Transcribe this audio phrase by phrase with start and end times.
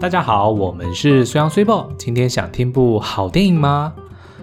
[0.00, 1.92] 大家好，我们是虽阳虽报。
[1.98, 3.92] 今天想听部好电影吗？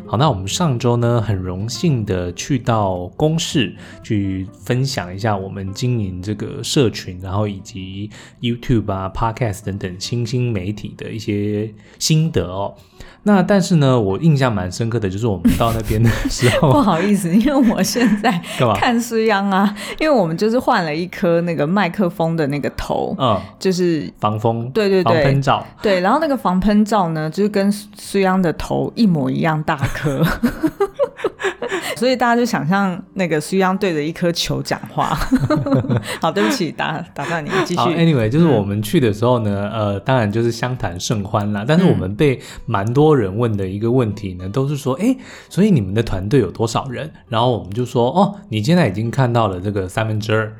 [0.05, 3.73] 好，那我们上周呢，很荣幸的去到公视
[4.03, 8.09] 去分享一下我们经营这个社群，然后以及
[8.41, 12.75] YouTube 啊、Podcast 等等新兴媒体的一些心得哦。
[13.23, 18.41] 那但是呢，我印象蛮深刻的就是我们到那边的 时候，不好意思，因为我现在
[18.77, 30.23] 看苏央啊，因为我们就是换了一颗那个麦克风的那个头，嗯，就是防风，对对对，防喷罩，对，然后那个防喷罩呢，就是跟苏央的头一模一样大颗。
[31.95, 35.17] 所以大家就想象那个苏央对着一颗球讲话。
[36.21, 37.81] 好，对不起，打打断你，继续。
[37.81, 41.63] Anyway，就是我们去的时候呢，嗯、呃，当然就是相谈甚欢啦。
[41.67, 45.15] 但是我们被蛮多人问的一个问题呢，都是说，哎，
[45.49, 47.11] 所以你们的团队有多少人？
[47.27, 50.53] 然后我们就说，哦，你现在已经看到了这个三分之二。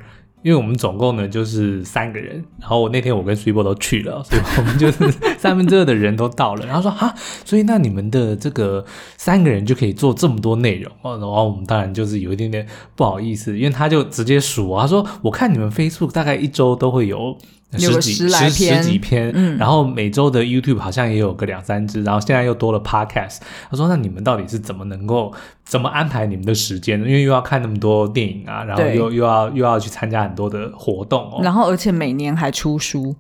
[0.46, 6.64] 因为我们总共呢就是三个人，然后我那天我跟 s u p e 都去了，所以我们就是三分之二的人都到了。
[6.68, 7.12] 然后说哈，
[7.44, 8.86] 所以那你们的这个
[9.18, 11.18] 三个人就可以做这么多内容哦。
[11.18, 12.64] 然后我们当然就是有一点点
[12.96, 17.36] 不好意思，因为他就直接数啊，他说我看你们 Facebook 大概一周都会有。
[17.74, 23.40] 十几十十几篇，嗯，然后每周的 YouTube 好像也有个两三支，然后现在又多了 Podcast。
[23.70, 25.34] 他说：“那你们到底是怎么能够
[25.66, 27.00] 怎么安排你们的时间？
[27.00, 33.16] 因为又要看那么多电影啊，然后又又要又要去参加很多的活动哦，然后而且每年还出书，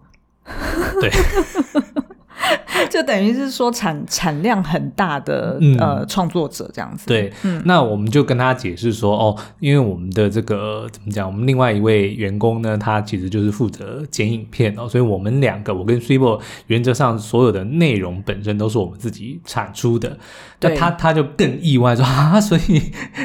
[1.01, 1.11] 对。”
[2.89, 7.07] 就等于是说产产量很大的、嗯、呃创作者这样子。
[7.07, 20.17] 对，嗯，那我们就跟他解释说，哦，因为我们的这个怎么讲，我们另外一位员工呢，他其实就是负责剪影片哦，所以我们两个，我跟 Super 原则上所有的内容本身都是我们自己产出的。
[20.59, 22.81] 他他就更意外说啊，所以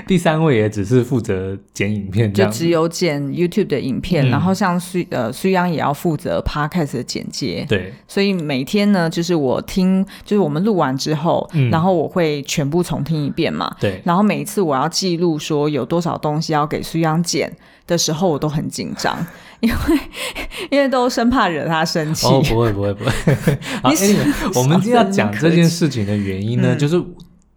[0.07, 7.65] 第三位也只是负责剪影片，就只有剪 YouTube 的影片，嗯、然后像苏呃苏央也要负责 Podcast 的剪接。
[7.69, 13.75] 对，所以每天呢，就是我听，就是我们录完之后，嗯、然后我会全部重听一遍嘛。
[13.81, 17.51] 对，然后每一次我要记录说有多少东西要给苏央剪
[17.87, 19.17] 的时候，我都很紧张。
[19.61, 19.77] 因为
[20.71, 22.27] 因为都生怕惹他生气。
[22.27, 23.13] 哦，不会不会不会。
[23.83, 23.91] 好，
[24.55, 26.99] 我们今天要讲这件事情的原因呢，嗯、就是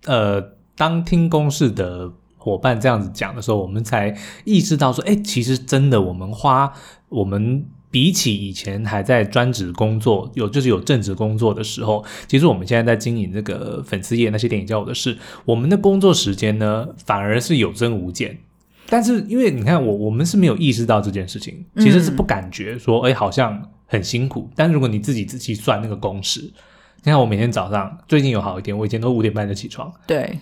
[0.06, 0.42] 呃，
[0.76, 6.74] 当听公视的伙伴这样子讲的时候，我们才意识到说，哎，其实真的，我们花
[7.10, 18.38] 我们比起以前还在专职工作，有就是有正职工作的时候，其实我们现在在经营这个粉丝页那些电影教我的事，我们的工作时间呢，反而是有增无减。
[18.90, 24.50] 但是因为你看我，我们是没有意识到这件事情，其实是不感觉说，哎、好像很辛苦。
[24.56, 26.52] 但如果你自己仔细算那个工时，
[27.04, 29.92] 你看我每天早上最近有好一点，我以前都五点半就起床。
[30.08, 30.40] 对，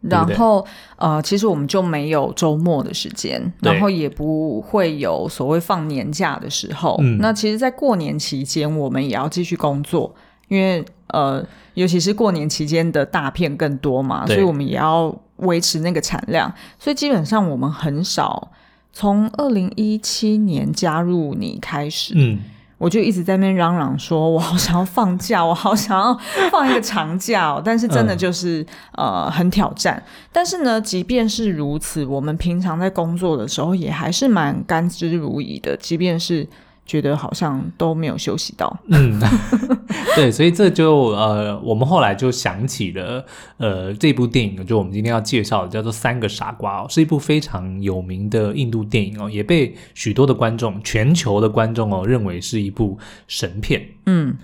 [0.00, 0.66] 然后
[0.96, 6.96] 呃，其实我们就没有周末的时间，然后也不会有所谓放年假的时候。
[7.00, 10.14] 嗯，那其实，在过年期间，我们也要继续工作，
[10.48, 11.44] 因为呃，
[11.74, 15.14] 尤其是过年期间的大片更多嘛，所以我们也要。
[15.40, 18.52] 维持那个产量，所以基本上我们很少
[18.92, 22.38] 从二零一七年加入你开始，嗯，
[22.80, 26.18] 我就一直在那边嚷嚷说，我好想要放假，我好想要
[26.50, 30.02] 放一个长假哦，但是真的就是、嗯、呃很挑战。
[30.32, 36.48] 但是呢，即便是如此，我们平常在工作的时候也还是蛮甘之如饴的，即便是。
[36.90, 39.20] 觉得好像都没有休息到，嗯，
[40.16, 43.24] 对，所以这就呃，我们后来就想起了
[43.58, 52.98] 呃这部电影，就我们今天要介绍的叫做《三个傻瓜》哦，是一部非常有名的印度电影哦，也被许多的观众、全球的观众哦认为是一部
[53.28, 53.86] 神片。
[54.06, 54.36] 嗯，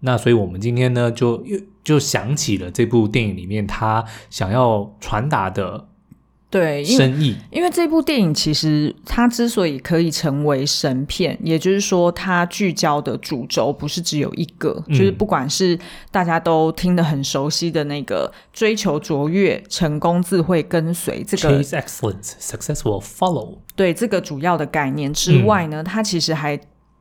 [0.00, 5.88] 那所以我们今天呢，就又就想起了这部电影里面他想要传达的。
[6.50, 15.78] 对，因为因为这部电影其实它之所以可以成为神片，也就是说它聚焦的主轴不是只有一个，嗯、就是不管是
[16.10, 23.58] 大家都听得很熟悉的那个追求卓越、成功自会跟随这个 Chase excellence, success will follow。
[23.76, 26.56] 对这个主要的概念之外呢，嗯、它其实还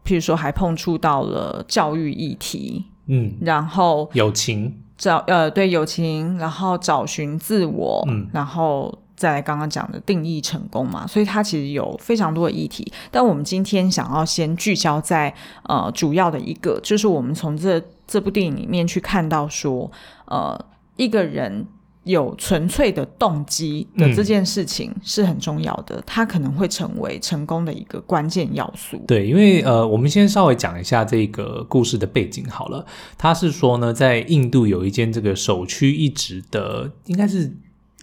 [0.06, 4.84] 譬如说还碰触到了教育议题，嗯，然后友情。
[4.96, 8.96] 找呃对友情，然后找寻自我，嗯，然后。
[9.20, 12.90] 再来刚刚讲的定义成功嘛，所以它其实有非常多的议题。
[13.12, 15.34] 但我们今天想要先聚焦在
[15.64, 19.92] 呃主要的一个，就是我们从这这部电影里面去看到说，
[20.26, 20.58] 呃，
[20.96, 21.68] 一个人
[22.06, 28.98] 有纯粹的动机的这件事情是很重要的，嗯、它可能会成为成功的一个关键要素。
[29.06, 32.86] 对，因为呃，我们先稍微讲一下这个故事的背景好了。
[33.18, 37.52] 他是说呢，在印度有一间这个首屈一指的，应该是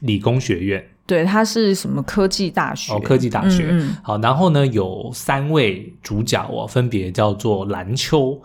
[0.03, 0.85] 理工学院。
[1.06, 2.93] 对，它是什么科技大学？
[2.93, 3.69] 哦，科技大学。
[3.70, 3.97] 嗯嗯。
[4.03, 8.43] 好，然后呢，有三位主角哦，分别叫做蓝秋、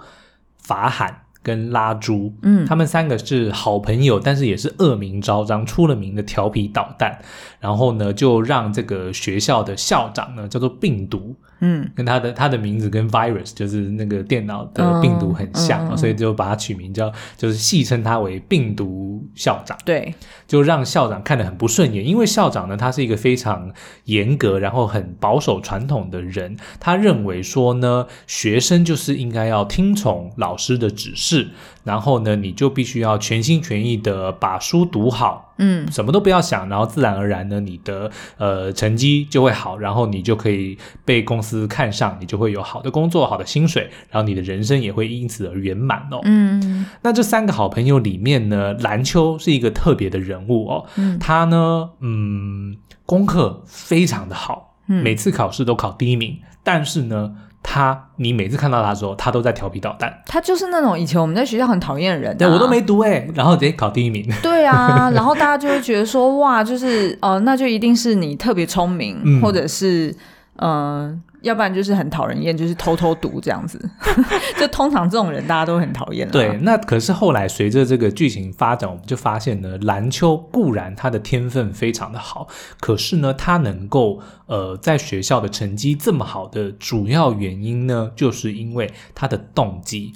[0.59, 7.19] 法罕跟拉朱，嗯，他们三个是好朋友，但是也是恶名昭彰、出了名的调皮捣蛋。
[7.59, 19.77] 然后呢，就让这个学校的校长呢叫做病毒，嗯，跟他的他的名字跟 virus 就是那个电脑的病毒很像，嗯、所以就把它取名叫，就是戏称他为病毒校长。
[19.85, 20.13] 对，
[20.47, 23.71] 就让校长看得很不顺眼，因为校长呢，他是一个非常
[24.05, 31.49] 严格，然后很保守传统的人，他认为说呢，学生就是应该要听从老师的指示。
[31.83, 40.75] 然后呢，你就必须要全心全意的把书读好，嗯，什么都不要想，然后自然而然呢，你的呃成绩就会好，然后你就可以
[41.05, 46.19] 被公司看上，你就会有好的工作、好的薪水，然后你的人生也会因此而圆满哦。
[46.23, 52.75] 嗯，那这三个好朋友里面呢，蓝秋是一个特别的人物哦，嗯，他呢，嗯，
[53.05, 57.35] 功课非常的好，嗯，每次考试都考第一名，但是呢。
[57.63, 60.21] 他，你每次看到他的时候，他都在调皮捣蛋。
[60.25, 64.27] 他就是那种以前我们在学校很讨厌的人，啊，对我都没读哎，然后直接考第一名。
[64.41, 70.15] 对啊， 然后大家就会觉得说，哇，就是哦，呃，那就一定是你特别聪明，嗯，或者是
[70.57, 70.69] 嗯。
[71.11, 73.89] 呃要不然就是很讨人厌，就是偷偷读这样子，
[74.59, 76.29] 就通常这种人大家都很讨厌。
[76.29, 82.47] 对，那可是后来随着这个剧情发展，我们就发现呢，蓝秋固然他的天分非常的好，
[82.79, 90.13] 可是呢，他能够呃在学校的成绩这么好的主要原因呢，就是因为他的动机。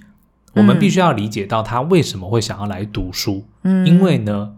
[0.53, 4.53] 我们必须要理解到他为什么会想要来读书，嗯，因为呢。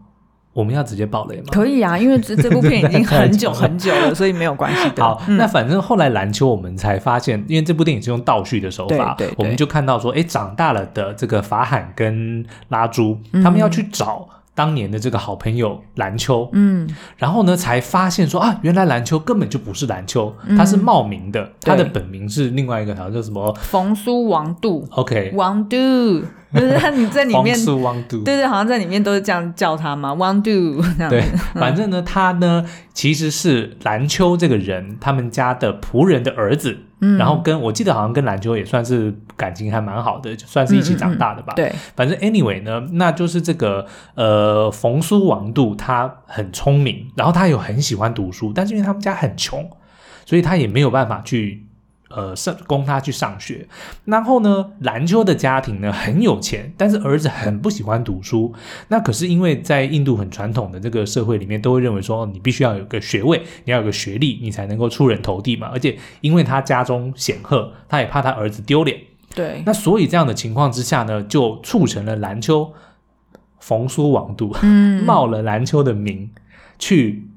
[0.58, 1.44] 我们要直接爆雷吗？
[1.52, 5.04] 可以啊，因为这 这部片已经很久 很久了，所以没有关系的。
[5.04, 14.28] 好，嗯、那反正后来篮球我们才发现，因为这部电影是用倒叙的手法，对对对，我们就看到说，哎，长大了的这个法罕跟拉朱，他们要去找。
[14.58, 25.78] 当年的这个好朋友蓝秋，嗯，然后呢，才发现说啊，原来蓝秋根本就不是蓝秋，嗯、他是冒名的，他的本名是另外一个，好像叫什么冯苏王杜，OK，王度，
[26.60, 27.56] 就是他你在里面，
[28.24, 30.50] 对对，好像在里面都是这样叫他嘛，王度，
[31.10, 31.24] 对，
[31.54, 36.80] 反正呢，他呢其实是蓝秋这个人他们家的仆人的儿子。
[37.00, 41.54] 嗯，然后跟我记得好像跟蓝秋也算是感情还蛮好的，就算是一起长大的吧。
[41.54, 49.70] 嗯嗯、对，反正 anyway 呢，那就是这个呃冯苏王度他很聪明，然后他有很喜欢读书，但是因为他们家很穷，
[50.26, 51.67] 所以他也没有办法去。
[52.10, 53.68] 呃，上供他去上学，
[54.06, 58.54] 然后呢，蓝秋的家庭呢很有钱，但是儿子很不喜欢读书。
[58.88, 65.70] 那可是因为在印度很传统的这个社会里面，都会认为说，你必须要有个学位，你要有个学历，你才能够出人头地嘛。
[65.74, 68.98] 而且因为他家中显赫，他也怕他儿子丢脸。
[69.36, 72.72] 对，那所以这样的情况之下呢，就促成了蓝秋
[73.60, 76.32] 逢苏王度，嗯， 冒了蓝秋的名
[76.80, 77.28] 去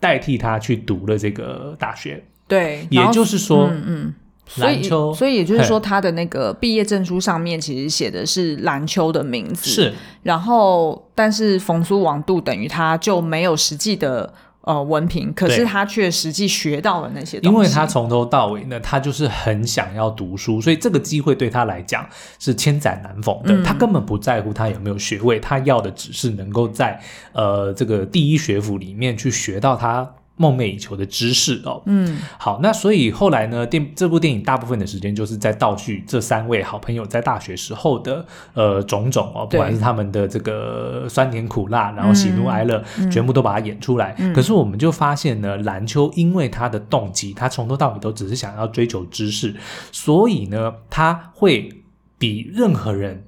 [0.00, 2.24] 代替他去读了这个大学。
[2.48, 4.14] 对，也就是说，嗯嗯，
[4.58, 9.92] 蓝秋，所以也就是说，他的那个毕业证书上面其实写的是蓝秋的名字，是。
[10.22, 17.56] 然后，但是冯苏王度等于他就没有实际的呃文凭，可是他却实际学到了那些东西。
[17.56, 22.08] 因为他从头到尾呢，他就是很想要读书，所以这个机会对他来讲
[22.38, 23.52] 是千载难逢的。
[23.52, 27.00] 嗯、他根本不在乎他有没有学位，他要的只是能够在
[27.32, 30.08] 呃这个第一学府里面去学到他。
[30.36, 44.14] 梦寐以求的知识哦，嗯，好，那所以后来呢，电这部电影大部分的时间就是在倒叙这三位好朋友在大学时候的呃种种哦，不管是他们的这个酸甜苦辣，然后喜怒哀乐，嗯、全部都把它演出来。
[44.18, 49.56] 嗯、可是我们就发现呢，蓝秋因为他的动机，他从头到尾都只是想要追求知识，
[49.90, 51.70] 所以呢，他会
[52.18, 53.24] 比任何人。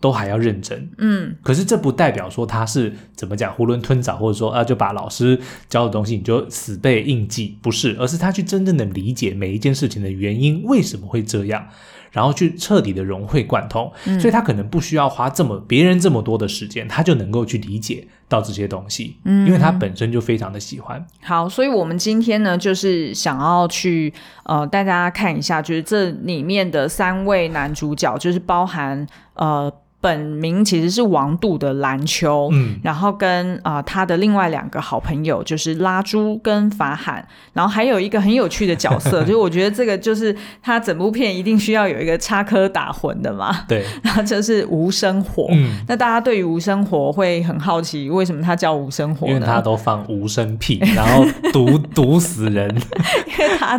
[0.00, 11.66] 都还要认真，嗯，可是这不代表说他是怎么讲囫囵吞枣，或者说啊就把老师教的东西你就死背硬记，不是，而是他去真正的理解每一件事情的原因为什么会这样，
[12.12, 21.04] 然后去彻底的融会贯通，嗯，所以他可能不需要花这么别人这么多的时间，他就能够去理解到这些东西，嗯，因为他本身就非常的喜欢。
[21.22, 24.14] 好，所以我们今天呢就是想要去
[24.44, 29.68] 呃带大家看一下，就是这里面的三位男主角，就是包含呃。
[30.00, 49.32] 本名其实是王杜的蓝秋，嗯，然后跟啊、呃、他的另外两个好朋友就是拉朱跟法罕，然后还有一个很有趣的角色， 就是我觉得这个就是他整部片一定需要有一个插科打诨的嘛，对，然 后就是吴生活，嗯，那大家对于吴生活会很好奇，为什么他叫吴生活呢？
[49.32, 52.72] 因为他都放无声屁，然后毒毒死人，
[53.36, 53.76] 因为他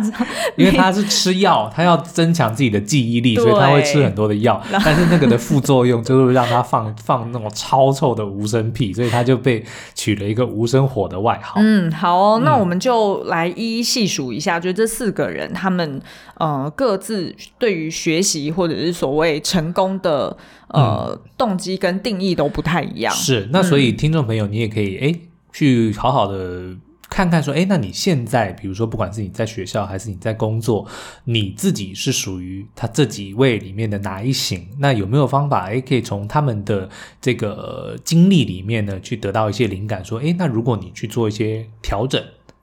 [0.56, 6.04] 因为他是吃药，他要增强自己的记忆力，所以他会吃很多的药，但是那个的副作用。
[6.10, 9.64] 就是让他放放那种超臭的无声屁，所以他就被
[9.94, 11.60] 取了一个无声火的外号。
[11.62, 16.02] 嗯，好哦，那我们就来一一细数一下，嗯、就这四个人他们
[16.34, 20.36] 呃各自对于学习或者是所谓成功的
[20.68, 23.14] 呃、嗯、动机跟定义都不太一样。
[23.14, 25.14] 是，那所以听众朋友，你也可以哎
[25.52, 26.74] 去好好的。
[27.10, 30.86] 看看说，哎，那你现在，比如说，不管是你在学校还是你在工作，
[31.24, 34.68] 你自己是属于他这几位里面的哪一型？
[34.78, 36.88] 那有没有方法，哎，可以从他们的
[37.20, 40.04] 这个经历里面呢，去得到一些灵感？
[40.04, 42.22] 说，哎，那如果你去做一些调整，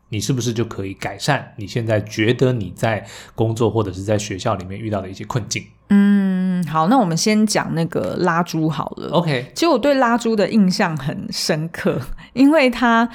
[0.10, 5.62] 你是不是就可以改善你现在觉得你在工作或者是在学校里面遇到的一些困境？
[5.90, 9.10] 嗯，好，那我们先讲那个拉猪好了。
[9.10, 12.00] OK，其实我对拉猪的印象很深刻，
[12.32, 13.10] 因为他，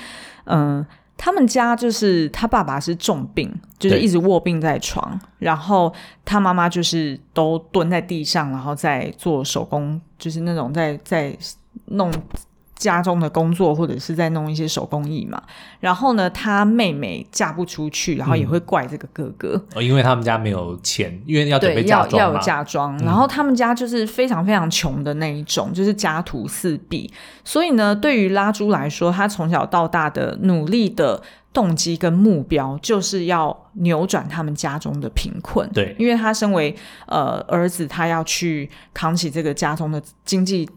[0.45, 0.87] 嗯、呃。
[1.25, 3.49] 他们家就是他爸爸是重病，
[3.79, 11.33] 就是一直卧病在床，然后他妈妈就是都蹲在地上，然后在做手工，就是那种在在
[11.85, 12.11] 弄。
[12.83, 15.41] 家中的工作，或者是在弄一些手工艺嘛。
[15.79, 22.99] 然后呢，他妹妹嫁不出去，然后也会怪这个哥哥，哦，因为他们家没有钱，因为要准备嫁妆，要有嫁妆。
[22.99, 27.11] 然后他们家就是非常非常穷的那一种，嗯、就是家徒四壁。
[27.45, 31.23] 所以呢，对于拉猪来说，他从小到大的努力的
[31.53, 35.69] 动机跟目标，就是要扭转他们家中的贫困。
[35.73, 36.75] 对，因为他身为
[37.07, 40.69] 呃儿子，他要去扛起这个家中的经济。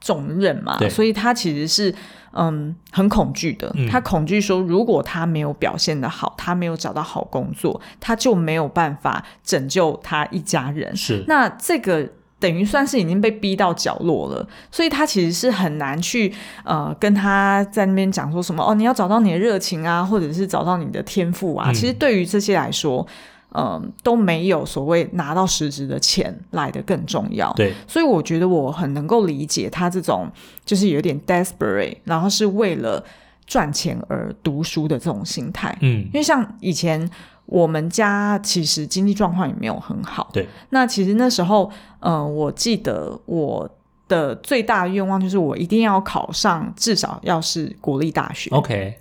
[0.00, 1.94] 重任嘛，所以他其实是
[2.32, 3.70] 嗯很恐惧的。
[3.76, 10.96] 嗯、他恐惧说，如果他没有表现得好，他没有找到好工作，他就没有办法拯救他一家人。
[10.96, 16.32] 是，那这个等于算是已经被逼到角落了，所以他其实是很难去
[16.64, 21.70] 呃跟他在那边讲说什么哦，你要找到你的热情啊，或者是找到你的天赋啊。
[21.70, 23.06] 嗯、其实对于这些来说。
[23.52, 27.52] 嗯，都没有所谓拿到实质的钱来的更重要。
[27.54, 30.30] 对，所以我觉得我很能够理解他这种
[30.64, 33.04] 就是有点 desperate，然后是为了
[33.46, 35.76] 赚钱而读书的这种心态。
[35.80, 37.10] 嗯，因为像以前
[37.46, 40.30] 我们家其实经济状况也没有很好。
[40.32, 43.68] 对，那其实那时候，嗯，我记得我
[44.06, 48.48] 的最大的愿望就是我一定要考上至少要是国立大学。
[48.50, 48.99] OK。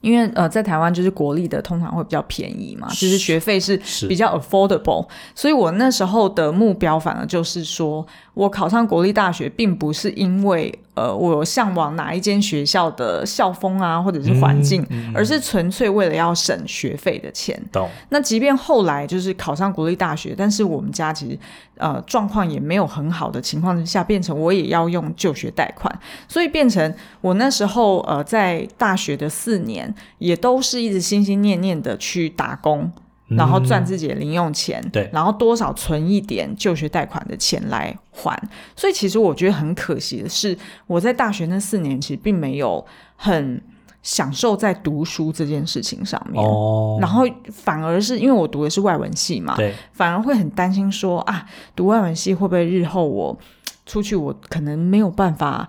[0.00, 3.80] 因为呃，在台湾就是国立的通常会比较便宜嘛，就是学费是。
[4.08, 10.76] 比较 affordable，所以我那时候的目标反而就是说我考上国立大学，并不是因为。
[10.92, 17.58] 呃，我有向往哪一间学校的校风啊，或者是环境，嗯嗯、而是纯粹为了要省学费的钱。
[17.72, 17.88] 懂。
[18.10, 21.38] 那即便后来就是考上国立大学，但是我们家其实
[21.78, 32.92] 呃状况也没有很好的情况之下，变成我也要用就学贷款，所以变成我那时候呃在大学的四年，也都是一直心心念念的去打工。
[33.30, 38.36] 然后赚自己的零用钱，对，然后多少存一点就学贷款的钱来还。
[38.76, 40.56] 所以其实我觉得很可惜的是，
[40.86, 42.84] 我在大学那四年其实并没有
[43.16, 43.62] 很
[44.02, 46.44] 享受在读书这件事情上面。
[46.44, 51.46] 哦，然后反而是因为我读的是外文系嘛，对，反而会很担心说啊，
[51.76, 53.38] 读外文系会不会日后我
[53.86, 55.68] 出去我可能没有办法。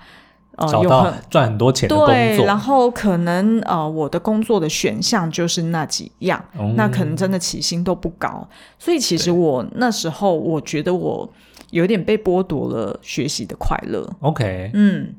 [0.61, 8.47] 呃，找到赚很多钱的工作，对，然后可能呃，我的工作的选项就是那几样，嗯、那可能真的起薪都不高，
[8.79, 11.29] 所以其实我那时候我觉得我
[11.71, 14.07] 有点被剥夺了学习的快乐。
[14.19, 15.15] OK，嗯。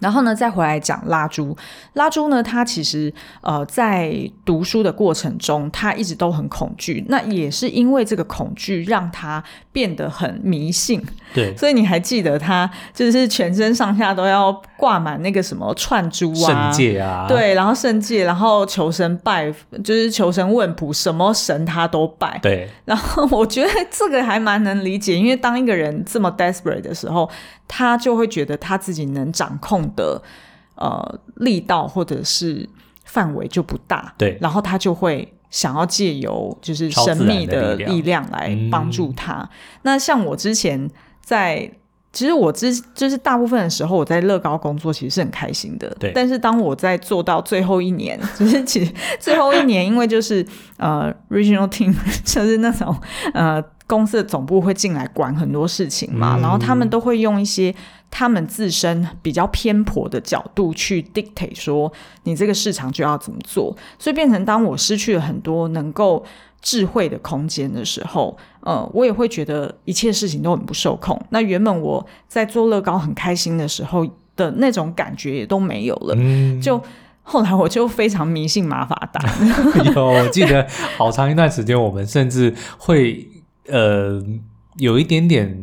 [0.00, 1.54] 然后呢，再回来讲拉猪。
[1.92, 4.10] 拉猪呢，他其实呃，在
[4.46, 7.04] 读书的过程中，他一直都很恐惧。
[7.10, 11.02] 那也是因为这个恐惧，让他变得很迷信。
[11.32, 19.52] 对，所以你还记得他就是全身上下都要挂满那个什么串珠啊、圣戒啊，对，然后圣戒，然后求神拜，
[19.84, 22.38] 就是求神问卜，什么神他都拜。
[22.42, 27.30] 对，然后我觉得这个还蛮能理解，因为当一个人这么 desperate 的时候。
[27.72, 30.20] 他就会觉得他自己能掌控的
[30.74, 32.68] 呃力道或者是
[33.04, 39.34] 范围就不大，对，然后他就会想要借由就是神秘的力量来帮助他。
[39.34, 39.48] 嗯、
[39.82, 40.88] 那像我之前
[41.20, 41.70] 在，
[42.12, 46.12] 其实我之就是大部分的时候我在乐高工作，其实是很开心的，对。
[46.14, 50.46] 但是当我在做到最后一年， 就是其实最后一年，因为就是
[50.78, 52.96] 呃 regional team 就是那种
[53.34, 53.62] 呃。
[53.90, 57.74] 公司的总部会进来管很多事情嘛，嗯、然后他们都会用一些
[58.10, 61.90] 他们自身比较偏颇的角度去 dictate 说
[62.24, 66.24] 你这个市场就要怎么做，所以变成当我失去了很多能够
[66.60, 71.20] 智慧的空间的时候，呃，我也会觉得一切事情都很不受控。
[71.30, 76.82] 那原本我在做乐高很开心的时候的那种感觉也都没有了，嗯、就
[77.22, 79.22] 后来我就非常迷信马法达。
[79.94, 83.28] 有，我记得好长一段时间，我们甚至会。
[83.66, 84.20] 呃，
[84.78, 85.56] 有一点点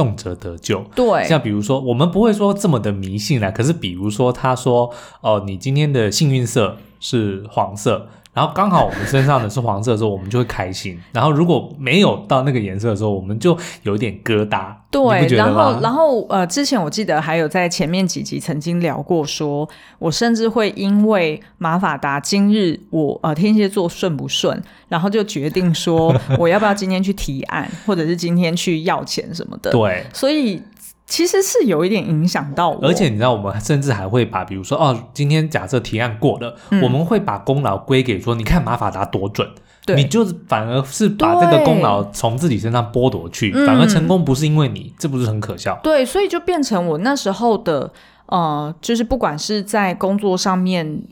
[0.00, 0.82] 动辄得救。
[0.94, 4.86] 对，像比如说，我们不会说这么的迷信啦，可是比如说，他说，
[5.20, 8.06] 哦、呃，你今天的幸运色是黄色。
[8.32, 10.96] 然后刚好我们身上的是黄色的时候，我们就会开心。
[11.12, 14.72] 然后如果没有到那个颜色的时候，我们就有点疙瘩。
[14.90, 19.68] 对，然后然后呃，之前我记得还有在前面几集曾经聊过说，说
[19.98, 29.70] 我甚至会因为马法达今日我呃天蝎座顺不顺，然后就决定说 我要不要今天去提案，或者是今天去要钱什么的。
[29.72, 30.62] 对，所以。
[31.10, 39.46] 其实是有一点影响到我，而且你知道，我们甚至还会把，比如说，哦，今天假设提案过了，嗯、我们会把功劳归给说，你看马法达多准，
[39.84, 45.80] 对你就是反而是把这个功劳从自己身上剥夺去，反而成功不是因为你，这不是很可笑？
[45.82, 47.92] 对，所以就变成我那时候的，
[48.26, 51.02] 呃，就是不管是在工作上面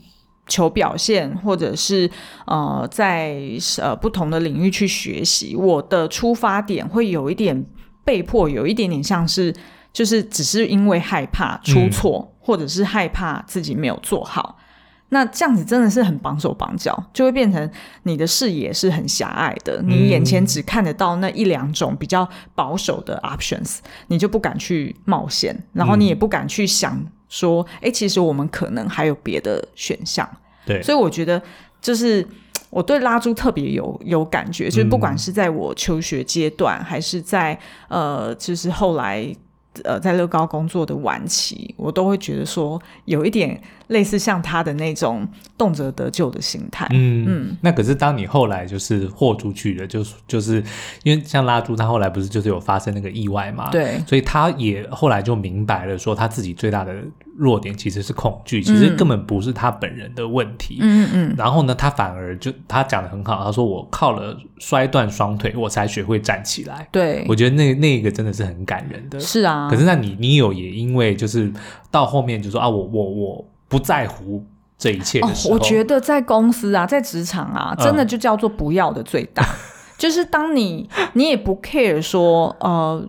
[0.47, 2.09] 求表现，或者是
[2.47, 3.37] 呃在
[3.81, 7.65] 呃不同的领域去学习，我的出发点会有一点
[8.05, 9.53] 被迫，有一点点像是。
[9.91, 14.57] 就是只是因为害怕出错，嗯、或者是害怕自己没有做好，
[15.09, 17.69] 那这样子真的是很绑手绑脚，就会变成
[18.03, 30.29] 你的视野是很狭隘的，你眼前只看得到那一两种比较保守的 options，你就不敢去冒险，然后你也不敢去想说，哎、嗯，其实我们可能还有别的选项。
[30.65, 31.41] 对，所以我觉得
[31.81, 32.25] 就是
[32.69, 39.35] 我对拉猪特别有有感觉，就是不管是在我求学阶段，还是在呃，就是后来。
[39.83, 46.87] 呃，在乐高工作的晚期，我都会觉得说有一点类似像他的那种动辄得救的心态。
[46.91, 47.57] 嗯嗯。
[47.61, 50.63] 那可是当你后来就是豁出去了，就是就是
[51.03, 53.69] 因为像拉猪，他后来不是就是有发生那个意外嘛？
[53.69, 54.01] 对。
[54.07, 56.95] 所以他也后来就明白了，说他自己最大的
[57.39, 60.77] 弱点其实是恐惧，其实根本不是他本人的问题。
[60.81, 61.35] 嗯嗯。
[61.37, 66.85] 然后呢，他反而就他讲得很好，他说我靠了摔断双腿，我才学会站起来。
[66.91, 67.25] 对。
[67.29, 69.17] 我觉得那那个真的是很感人的。
[69.17, 69.69] 是啊。
[69.71, 71.49] 可是那你你有也因为就是
[71.89, 74.45] 到后面就说啊，我我我不在乎
[74.77, 79.55] 这一切的时候，哦，我觉得在公司啊，在职场啊，真的就叫做不要的最大，嗯、
[79.97, 83.07] 就是当你你也不 care 说呃。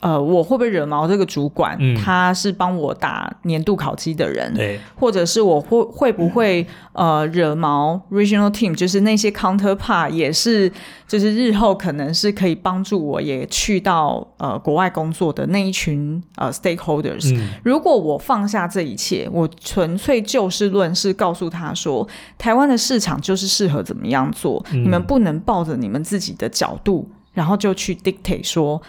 [0.00, 1.76] 呃，我会不会惹毛这个主管？
[1.78, 10.72] 嗯、他是帮我打年度考绩的人，对，或者是我会会不会、嗯、呃惹毛 regional team，就是那些 counterpart 也是，
[11.06, 17.36] 就是日后可能是可以帮助我也去到呃国外工作的那一群呃 stakeholders。
[17.36, 22.08] 嗯、如果我放下这一切，我纯粹就事论事，告诉他说，
[22.38, 28.80] 台湾的市场就是适合怎么样做，嗯、你们不能抱着你们自己的角度，然后就去 dictate 说。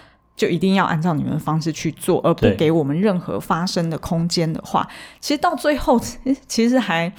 [0.41, 4.88] 就一定要按照你们的方式去做，而不给我们任何发生的空间的话，
[5.19, 6.01] 其实到最后，
[6.47, 7.13] 其实还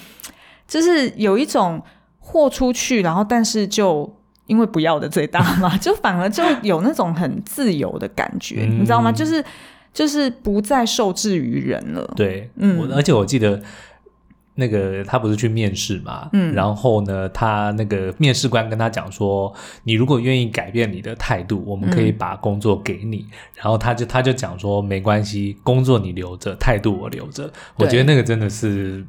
[0.66, 1.80] 就是有一种
[2.18, 4.12] 豁出去，然后但是就
[4.46, 9.12] 因为不要的最大嘛， 就反而就有那种很自由的感觉，嗯、你知道吗？
[9.12, 9.44] 就是
[9.94, 12.12] 就是不再受制于人了。
[12.16, 13.62] 对，嗯，而且我记得。
[14.54, 16.28] 那个他不是去面试嘛？
[16.32, 19.52] 嗯，然后呢，他那个面试官跟他讲说
[19.84, 23.18] ：“你如果愿意改变你的态度，我们可以把工作给你。
[23.18, 29.04] 嗯”然后他就他就讲说：“没关系，工作你留着，态度我留着。”我觉得那个真的是。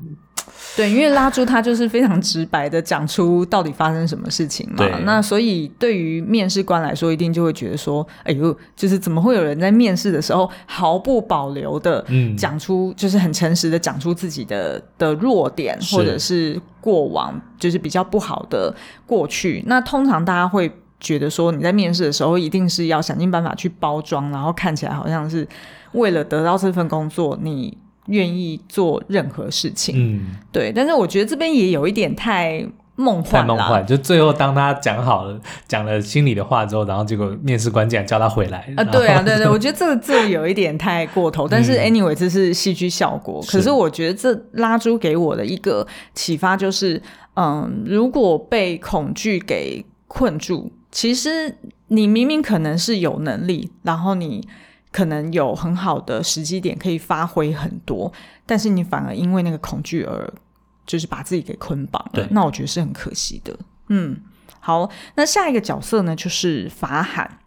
[0.75, 4.83] 对，因为拉猪他就是非常直白的讲出到底发生什么事情嘛。
[5.03, 12.03] 那所以对于面试官来说，一定就会觉得说，哎呦，就是怎么会有人在面试的时候毫不保留的
[12.35, 18.73] 讲出，嗯、就是很诚实的讲出自己的的弱点，或者是过往就是比较不好的
[19.05, 19.63] 过去。
[19.67, 25.47] 那通常大家会觉得说，你在面试的时候一定是要想尽办法去包装，然后看起来好像是
[25.91, 27.77] 为了得到这份工作，你。
[28.07, 33.55] 愿意做任何事情，嗯，对，但是我觉得这边也有一点太梦幻了。
[33.55, 38.83] 太梦幻，就最后当他讲好了，讲了心里的话之后，然后结果面试官竟然叫他回来啊！
[38.83, 41.47] 对啊，对对， 我觉得这个这个有一点太过头。
[41.47, 43.41] 但是 anyway，这是戏剧效果。
[43.41, 47.01] 嗯、可是我觉得这拉猪给我的一个启发就是，
[47.35, 54.45] 嗯，如果被恐惧给困住，其实你明明可能是有能力，然后你。
[54.93, 58.09] 可能有很好的时机点可以发挥很多，
[58.45, 60.33] 但是你反而因为那个恐惧而
[60.85, 63.57] 就是把自己给捆绑了，那我觉得是很可惜的。
[63.87, 64.15] 嗯，
[64.59, 67.39] 好，那下一个角色呢，就是法罕。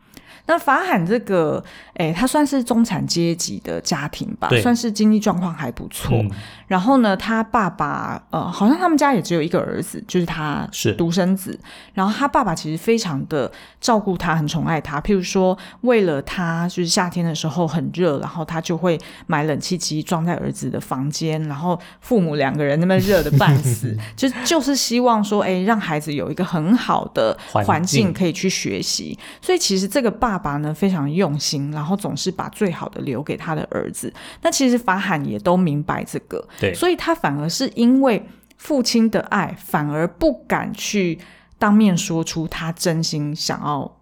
[0.49, 6.17] 那法罕这个，诶，他算是中产阶级的家庭吧，算是经济状况还不错。
[6.19, 6.31] 嗯、
[6.69, 11.59] 然后呢，他爸爸，呃，好像他们家也只有一个儿子，就是他是独生子。
[11.95, 13.51] 然后他爸爸其实非常的
[13.81, 15.01] 照顾他，很宠爱他。
[15.01, 29.19] 譬如说，为了他就是夏天的时候很热，然后他就会买冷气机装在儿子的房间，然后父母两个人那么热的半死， 就就是希望说，哎，让孩子有一个很好的环境可以去学习。
[29.41, 30.27] 所以其实这个爸。
[30.37, 34.13] 爸爸呢非常用心，然后总是把最好的留给他的儿子。
[34.43, 41.19] 那其实法罕也都明白这个，对，所以他反而是因为父亲的爱，反而不敢去
[41.59, 43.96] 当面说出他真心想要。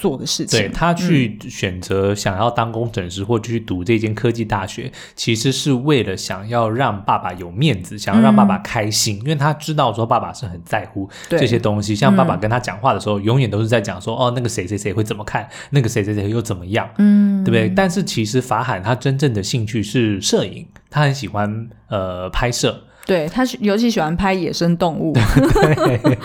[0.00, 11.94] 做的事情，对，他去选择想要当工程师，嗯、或者去读这间科技大学，其实是为了想要让爸爸有面子，想要让爸爸开心，嗯、因为他知道说爸爸是很在乎这些东西。
[11.94, 17.68] 像爸爸跟他讲话的时候，嗯、永远都是在讲说哦，那个谁谁谁会怎么看，那个谁谁谁又怎么样，嗯，对不对？
[17.68, 22.84] 但是其实法海他真正的兴趣是摄影，他很喜欢呃拍摄。
[23.10, 25.12] 对，他尤其喜欢拍野生动物。
[25.52, 26.16] 对，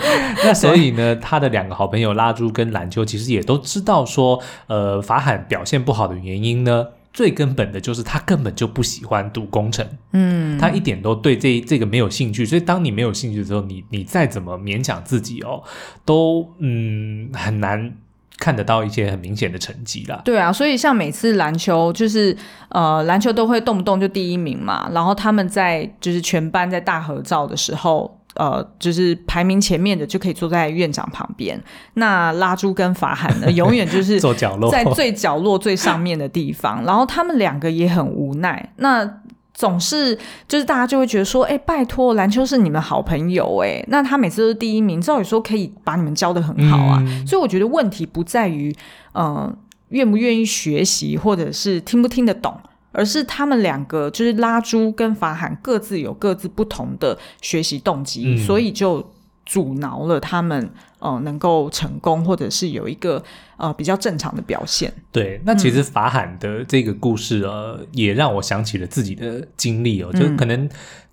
[0.44, 9.84] 那所以呢，他的两个好朋友拉朱跟兰秋其实也都知道说，呃，法罕表现不好的原因呢，最根本的就是他根本就不喜欢读工程。
[10.12, 12.46] 嗯，他一点都对这这个没有兴趣。
[12.46, 15.64] 所以当你没有兴趣的时候，你你再怎么勉强自己哦，
[16.04, 17.96] 都嗯很难。
[18.38, 20.20] 看得到一些很明显的成绩啦。
[20.24, 22.36] 对啊，所以像每次篮球就是
[22.68, 31.58] 呃篮球都会动不动就第一名嘛，然后他们在就是全班在大合照的时候，呃就是排名前面的就可以坐在院长旁边，
[31.94, 38.72] 那拉朱跟法罕呢 永远就是坐角落，在最角落最上面的地方，然后他们两个也很无奈。
[38.76, 39.20] 那
[39.56, 40.16] 总是
[40.46, 47.02] 就是大家就会觉得说，哎，拜托，篮球是你们好朋友，哎，那他每次都是第一名，照理说可以把你们教得很好啊。
[47.06, 48.70] 嗯、所以我觉得问题不在于，
[49.14, 52.54] 嗯、呃，愿不愿意学习，或者是听不听得懂，
[52.92, 59.02] 而是他们两个就是拉朱跟法罕各自有各自不同的学习动机，嗯、所以就
[59.46, 60.70] 阻挠了他们。
[60.98, 63.22] 呃，能够成功，或者是有一个
[63.58, 64.92] 呃比较正常的表现。
[65.12, 70.10] 对，那其实法罕的这个故事呃，嗯、也让我想起了自己的经历哦。
[70.14, 70.68] 就可能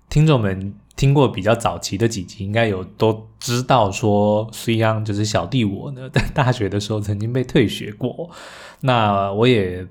[0.08, 8.30] 听众们听过比较早期的几集，应该有都知道说，虽然就是小弟我呢，在大学的时候曾经被退学过。
[8.80, 9.86] 那我也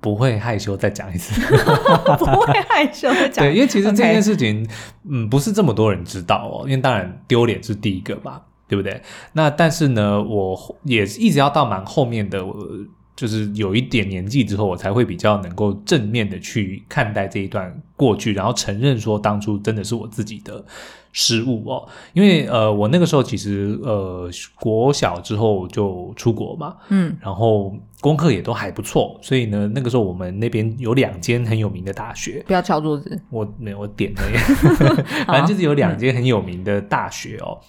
[0.00, 1.40] 不会害羞再讲一次，
[2.18, 3.44] 不会害羞再讲。
[3.44, 4.68] 对，因为其实这件事情.
[5.08, 6.64] 嗯，不是这么多人知道哦。
[6.68, 8.42] 因为当然丢脸是第一个吧。
[8.70, 9.02] 对不对？
[9.32, 12.40] 那但是呢，我也一直要到蛮后面的，
[13.16, 20.64] 就是有一点年纪之后，我才会比较能够正面的去看待这一段过去，然后承认说当初真的是我自己的
[21.12, 21.88] 失误哦。
[22.12, 27.74] 因为呃，我那个时候其实呃，国小之后就出国嘛，嗯，然后。
[28.00, 32.42] 功课也都还不错，所以呢，那个时候我们那边有两间很有名的大学。
[32.46, 34.22] 不要敲桌子，我没有点的，
[35.28, 37.60] 反正就是有两间很有名的大学哦。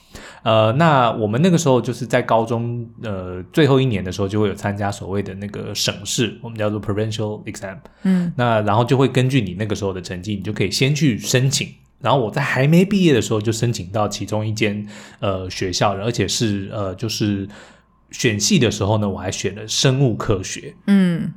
[0.43, 7.75] 嗯、呃，那我们那个时候就是在高中呃最后一年的时候，就会有参加所谓的那个省市，我们叫做 provincial exam。
[8.03, 11.67] 嗯，那然后就会根据你那个时候的成绩，你就可以先去申请。
[12.01, 14.87] 然后我在还没毕业的时候就申请到其中一间
[15.19, 17.47] 呃学校，而且是呃就是。
[18.13, 20.75] 选系的时候呢，我还选了生物科学。
[20.85, 21.33] 嗯，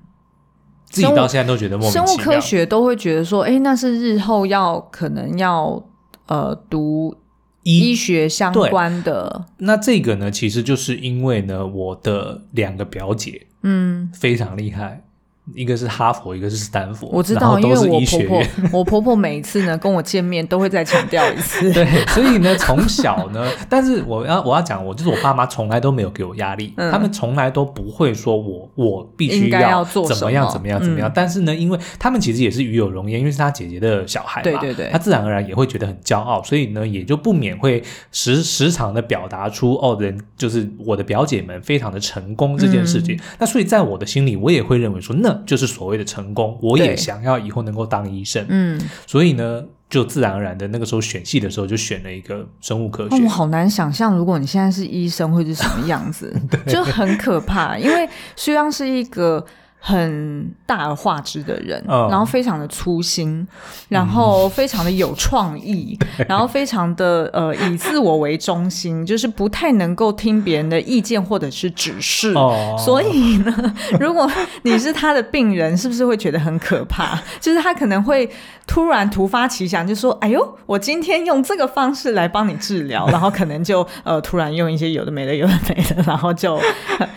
[0.87, 2.05] 自己到现在都觉得莫名其妙。
[2.05, 5.81] 生物科学都会觉得说，哎，那是日后要可能要
[6.27, 7.16] 呃读
[7.62, 9.46] 医学相关的。
[9.59, 15.05] 那这个呢，其实就是因为呢，我的两个表姐，嗯，非常厉害。
[15.52, 21.70] 一个是哈佛，一个是斯坦福，我知道，因为我婆婆，我婆婆每一次呢跟我见面都会再强调一次。
[21.70, 31.12] 对，所以呢，从小呢，但是我要我要讲，我就是我爸妈从来都没有给我压力，嗯、他们从来都不会说我我必须要怎么样怎么样怎么样。
[31.14, 43.14] 但是呢，因为他们其实也是与有荣焉，因为是他姐姐的小孩嘛，对对对，他自然而然也会觉得很骄傲，所以呢，也就不免会时时常的表达出哦，人就是我的表姐们非常的成功这件事情。
[43.16, 45.34] 嗯、那所以在我的心里，我也会认为说那。
[45.47, 53.23] 就是所谓的成功，我也想要以后能够当医生，嗯，所以呢，就自然而然的那个时候选系的时候，就选了一个生物科学。
[53.23, 56.35] 我好难想象，如果你现在是医生，会是什么样子，
[56.66, 57.79] 就很可怕。
[57.79, 59.44] 因为虽然是一个。
[59.87, 63.47] 很大而化之的人，嗯、然后非常的粗心，
[63.90, 72.33] 然后非常的有创意， 嗯、然后非常的呃以自我为中心，就是不太能够听别人的意见或者是指示。
[72.33, 74.27] 哦、所以呢， 如果
[74.62, 77.20] 你是他的病人，是不是会觉得很可怕？
[77.38, 78.31] 就是他可能会
[78.66, 86.59] 突然突发奇想，就说：“哎呦，我今天用这个方式来帮你治疗。”然后可能就呃突然用一些有的没的、有的没的，然后就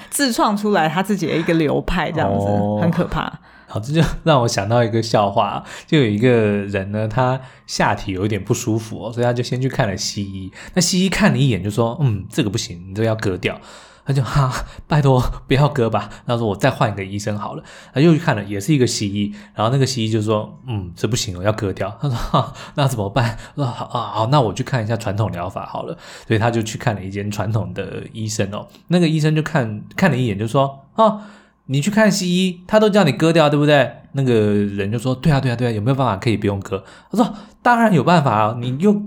[0.09, 2.45] 自创出来他自己的一个流派，这样子。
[2.45, 3.39] 哦很可怕。
[3.69, 10.51] 好，这就让我想到一个笑话，就有一个人呢，他下体有一点不舒服哦，所以他就先去看了西医。
[10.73, 13.59] 那西医看了一眼就说：“嗯，这个不行，你这个要割掉。”
[14.07, 14.49] 他就哈，
[14.87, 16.09] 拜托不要割吧。
[16.25, 17.63] 他说我再换一个医生好了。
[17.93, 19.35] 他又去看了，也是一个西医。
[19.53, 21.93] 然后那个西医就说，嗯，这不行，我要割掉。
[22.01, 23.37] 他说哈，那怎么办？
[23.57, 25.97] 说好啊，好，那我去看一下传统疗法好了。
[26.25, 28.65] 所以他就去看了一间传统的医生哦。
[28.87, 31.19] 那个医生就看看了一眼，就说哦，
[31.67, 33.91] 你去看西医，他都叫你割掉，对不对？
[34.13, 36.83] 那个人就说，对啊，对啊，对啊，有没有办法可以不用割？
[37.11, 38.99] 他说当然有办法啊，你就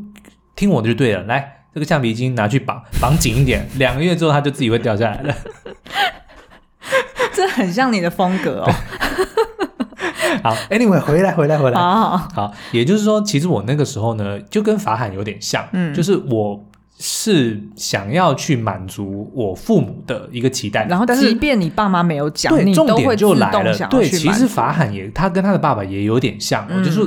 [0.55, 1.57] 听我的就对了，来。
[1.73, 5.35] 这个橡皮筋拿去绑绑紧一点，两个月之后它就自己会掉下来了。
[7.33, 8.73] 这很像你的风格哦。
[10.43, 11.79] 好，Anyway，回来回来回来。
[11.79, 16.67] 好，好，好，也就是说，其实我那个时候呢，就跟法海有点像，嗯，就是我。
[17.03, 23.89] 是想要去满足我父母的一个期待，然后，但是即便你爸妈没有讲，重点就来了。
[23.89, 27.01] 对，其实法罕也，他跟他的爸爸也有点像，嗯、就是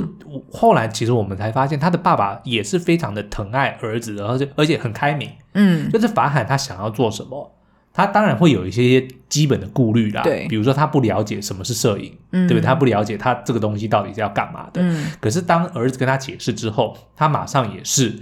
[0.50, 5.30] 后来其实我们才发现，他的爸爸也是非常的疼爱儿子，而且而且很开明。
[5.52, 7.54] 嗯，就是法罕他想要做什么，
[7.92, 12.66] 他当然会有一些基本的顾虑啦，对，比如说他不了解什么是摄影，嗯、对不对？
[12.66, 14.82] 他不了解他这个东西到底是要干嘛的。
[14.82, 18.12] 嗯，可是当儿子跟他解释之后，他马上也是。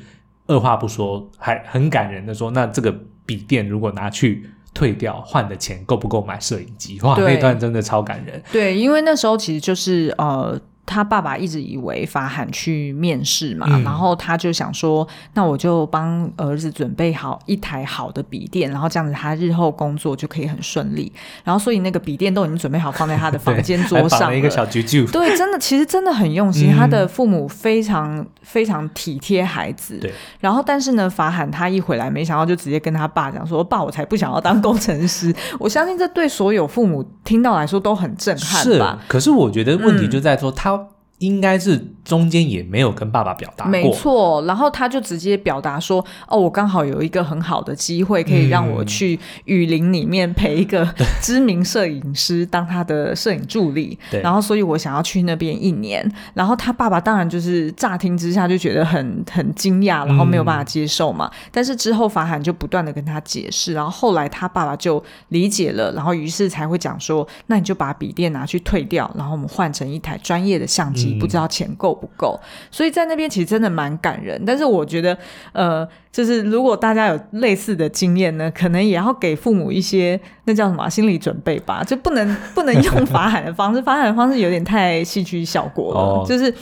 [0.52, 2.94] 二话不说，还很感人的说：“那这个
[3.26, 8.42] 笔电如果拿去退掉，换的钱够不够买摄影机？”哇，那段真的超感人。
[8.52, 10.60] 对，因为那时候其实就是呃。
[10.92, 21.11] 他爸爸一直以为法罕去面试嘛，嗯、然后他就想说，那我就帮儿子准备好一台好的笔电，然后这样子他日后工作就可以很顺利。
[21.44, 25.11] 然后所以那个笔电都已经准备好放在他的房间 桌上一个小啾啾。
[25.11, 26.70] 对，真的，其实真的很用心。
[26.70, 29.96] 嗯、他的父母非常非常体贴孩子。
[29.98, 30.12] 对。
[30.40, 38.98] 然后，但是呢，法罕他一回来，没想到就直接跟他爸讲说：“爸，我才不想要当工程师。”我相信这对所有父母听到来说都很震撼吧。
[39.00, 39.09] 是。
[39.09, 40.82] 可是我觉得问题就在说他。
[41.22, 44.42] 嗯应该是中间也没有跟爸爸表达过，没错。
[44.42, 50.85] 然后他就直接表达说：“哦，我刚好有一个很好的机会，可以让我去雨林里面陪一个
[51.22, 53.96] 知名摄影师当他的摄影助理。
[54.11, 56.02] 对然后，所以我想要去那边一年。
[56.35, 61.30] 然后他爸爸当然就是乍听之下就觉得很很惊讶，然后没有办法接受嘛。
[61.32, 71.11] 嗯、但是之后法罕就不断的跟他解释，然后后来他爸爸就理解了，然后于是才会讲说：那你就把笔电拿去退掉，然后我们换成一台专业的相机。
[71.11, 72.38] 嗯”不知道钱够不够，
[72.70, 74.42] 所以在那边其实真的蛮感人。
[74.46, 75.16] 但是我觉得，
[75.53, 86.53] 呃，就是如果大家有类似的经验呢，可能也要给父母一些那叫什么心理准备吧，就不能 不能用法海的方式，法海的方式有点太戏剧效果了，就是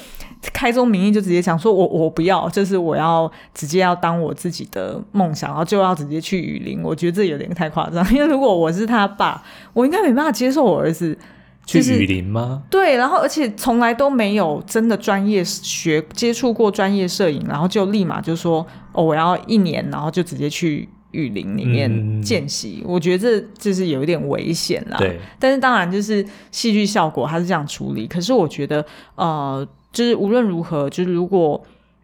[0.53, 6.83] 开宗明义就直接讲说我我不要，就是我要直接要当我自己的梦想，然后就要直接去雨林。
[6.83, 11.17] 我觉得这有点太夸张，因为如果我是他爸，我应该没办法接受我儿子。
[11.66, 12.64] 去雨林吗？
[12.68, 22.83] 对，然后而且从来都没有真的专业学接触过专业摄影，然后就立马就说哦，我要一年，然后就直接去雨林里面见习。
[22.85, 24.96] 嗯、我觉得这就是有一点危险啦。
[24.99, 28.09] 对，但是当然就是戏剧效果，他是这样处理。
[28.09, 31.62] 可是我觉得呃，就是无论如何，就是如果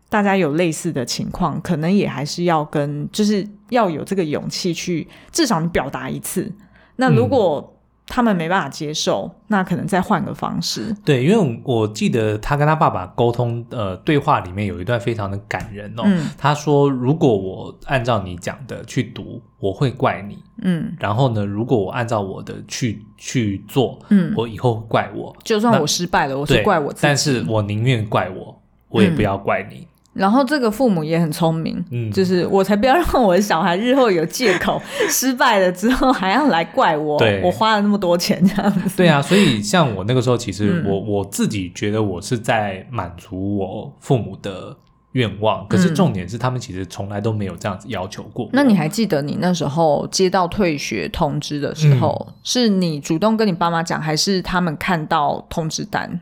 [0.08, 6.52] 大家有类似的情况，可能也还是要跟，就是要有这个勇气去，至少你表达一次。
[6.94, 7.75] 那如果、嗯
[8.06, 10.94] 他们没办法接受，那可能再换个方式。
[11.04, 16.02] 对，因为我记得他跟他爸爸沟通，呃，对话里面有一段非常的感人哦。
[16.06, 20.38] 嗯、他说：“如果我按照你讲的去读，我会怪你。
[20.62, 25.36] 嗯，然后呢，如果我按照我的去去做，嗯，我以后会怪我。
[25.42, 29.78] 就算我失败了，我是怪我自己，但是我宁愿怪我，我也不要怪你。
[29.78, 29.86] 嗯”
[30.16, 38.96] 然后这个父母也很聪明，嗯，就是我才不要让我的小孩日后有借口失败了之后还要来怪我，我花了那么多钱这样子。
[38.96, 44.76] 对啊，所以像我那个时候，其实我、嗯、我自己觉得我是在满足我父母的
[45.12, 48.48] 愿望，可是重点是他们其实从来都没有这样子要求过。
[48.52, 56.20] 那你还记得你那时候接到退学通知的时候，嗯、是你主动跟你爸妈讲，还是他们看到通知单？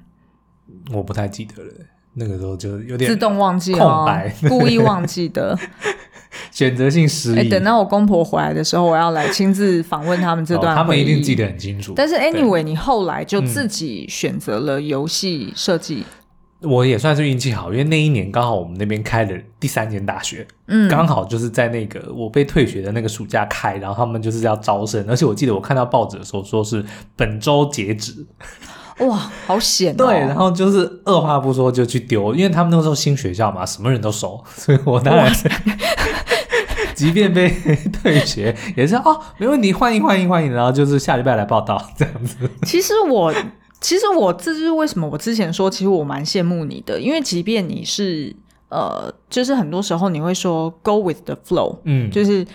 [0.92, 1.72] 我不太记得了。
[2.14, 5.58] 那个时候就有点自动忘记空白， 故意忘记的，
[6.50, 7.38] 选择性失忆。
[7.38, 11.92] 哎，等到我公婆回来的时候，我要来亲自访问他们这段、哦，他们一定记得很清楚。
[11.96, 16.04] 但是 anyway，你后来就自己选择了游戏设计。
[16.60, 26.82] 我也算是运气好，因为那一年刚好我们那边开了第三间大学，嗯，刚好就是在那个我被退学的那个暑假开，然后他们就是要招生，而且我记得我看到报纸的时候说是
[27.16, 28.24] 本周截止。
[28.98, 29.96] 哇，好险哦！
[29.98, 35.50] 对，然后就是二话不说就去丢，因为他们那时候新学校嘛，什么人都熟， 所以我当然是，
[36.94, 37.50] 即便被
[38.02, 42.36] 退学，也是哦，没问题，欢迎欢迎欢迎，然后就是下礼拜来报道 这样子。
[42.62, 43.34] 其实我，
[43.80, 48.34] 其实我这就是为什么我之前说，其实我蛮羡慕你的，因为即便你是
[48.68, 52.46] 呃，就是很多时候你会说 go with the flow，嗯，就是。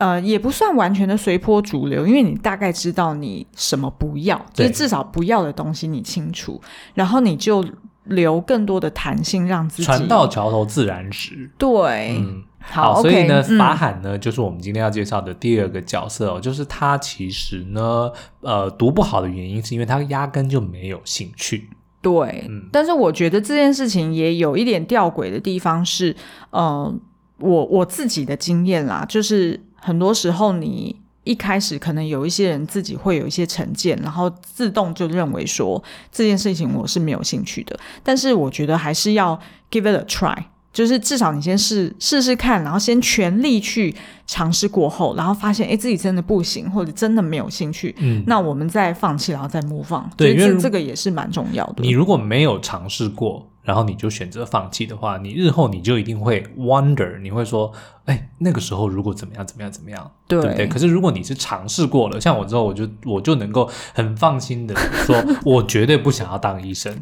[0.00, 6.58] 呃，也不算完全的随波逐流，因为你大概知道你什么不要，就是至少不要的东西你清楚，
[6.94, 7.62] 然后你就
[8.04, 11.50] 留更多的弹性，让自己船到桥头自然直。
[11.58, 18.10] 对，嗯，好，好，所以呢，嗯、法罕呢，就是我们今天要介绍的第二个角色哦，就是他其实呢，
[18.40, 21.68] 呃，读不好的原因是因为他压根就没有兴趣。
[22.00, 26.16] 对，嗯、但是我觉得这件事情也有一点吊诡的地方是，
[26.48, 26.90] 呃，
[27.38, 39.38] 我我自己的经验啦，就是很多时候你一开始可能有一些人自己会有一些成见，然后自动就认为说这件事情我是没有兴趣的，但是我觉得还是要
[39.70, 40.36] give it a try。
[40.72, 43.92] 就是至少你先试试试看，然后先全力去
[44.24, 50.08] 尝试过后，然后发现哎自己真的不行，或者真的没有兴趣，嗯，那我们再放弃，然后再 move on。
[50.16, 51.82] 对，因为这个也是蛮重要的。
[51.82, 57.72] 你如果没有尝试过，然后你就选择放弃的话，你日后你就一定会 wonder，你会说。
[58.06, 60.66] 哎，那个时候如果怎么样怎么样怎么样，对，对不对？
[60.66, 66.92] 可是如果你是尝试过了，像我之后，我就我就能够很放心的说， 我绝对不想要当医生，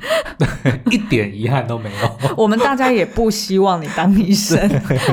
[0.91, 2.35] 一点遗憾都没有。
[2.37, 4.59] 我们大家也不希望你当医生。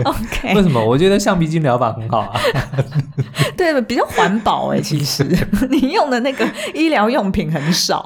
[0.03, 0.55] OK？
[0.55, 0.83] 为什么？
[0.83, 2.41] 我觉得橡皮筋疗法很好啊。
[3.55, 5.23] 对，比较环保哎，其实
[5.69, 8.05] 你用的那个医疗用品很少。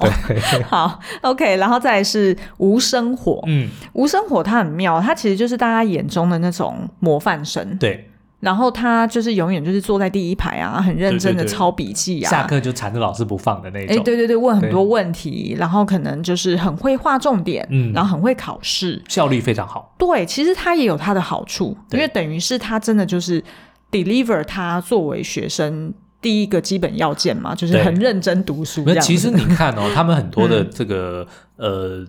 [0.68, 3.42] 好，OK，然后再来是无声火。
[3.46, 7.76] 嗯，无声火它很妙，它其实就是大家眼中的那种模范生。
[7.78, 13.96] 对，然后他就是永远就是坐在第一排啊，很认真的抄笔记啊，下课就缠着老师不放的那种。
[13.96, 19.94] 哎，对对对，问很多问题，然后可能就是很会画重点，嗯，然后很会考试，效率非常好。
[19.98, 23.42] 对，其实他也有他的好处，因为等于是他真的就是
[23.90, 28.82] deliver 他作为学生第一个基本要件嘛，就是很认真读书。
[28.86, 32.06] 那其实你看哦， 他们很多的这个、嗯、呃。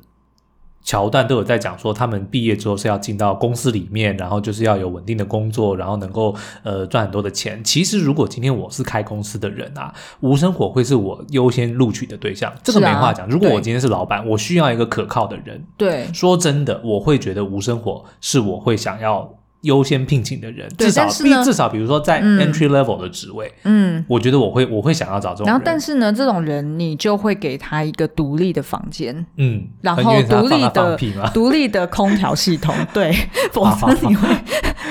[0.84, 7.64] 桥段都有在讲说，他们毕业之后是要进到公司里面，然后就是要有稳定的工作，然后能够呃赚很多的钱。
[7.64, 13.26] 其实，如果今天我是开公司的人啊，无生火会是我优先录取的对象，这个没话讲。
[13.26, 15.64] 啊、如果我今天是老板，我需要一个可靠的人。
[15.78, 19.41] 对，说真的，我会觉得无生火是我会想要。
[19.62, 25.54] 优先聘请的人，至少至少比如说在 entry level 的职位，嗯，我觉得我会我会想要找这种人。
[25.54, 30.98] 然后，但是呢，这种人你就会给他一个独立的房间，嗯，然后独立的
[31.34, 33.14] 独立的空调系统，对，
[33.54, 34.28] 否则你会